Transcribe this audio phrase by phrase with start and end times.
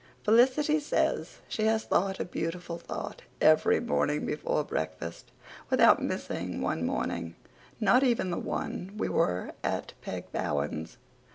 [0.23, 5.31] Felicity says she has thought a beautiful thought every morning before breakfast
[5.69, 7.35] without missing one morning,
[7.79, 10.97] not even the one we were at Peg Bowen's.